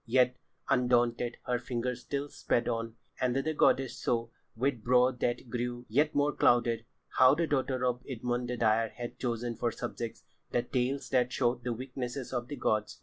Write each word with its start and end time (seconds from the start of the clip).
Yet, 0.07 0.35
undaunted, 0.67 1.37
her 1.45 1.59
fingers 1.59 2.01
still 2.01 2.27
sped 2.29 2.67
on, 2.67 2.95
and 3.19 3.35
the 3.35 3.53
goddess 3.53 3.95
saw, 3.99 4.29
with 4.55 4.83
brow 4.83 5.11
that 5.11 5.47
grew 5.47 5.85
yet 5.89 6.15
more 6.15 6.31
clouded, 6.33 6.85
how 7.19 7.35
the 7.35 7.45
daughter 7.45 7.85
of 7.85 8.01
Idmon 8.07 8.47
the 8.47 8.57
dyer 8.57 8.89
had 8.89 9.19
chosen 9.19 9.55
for 9.55 9.71
subjects 9.71 10.23
the 10.49 10.63
tales 10.63 11.09
that 11.09 11.31
showed 11.31 11.63
the 11.63 11.71
weaknesses 11.71 12.33
of 12.33 12.47
the 12.47 12.55
gods. 12.55 12.99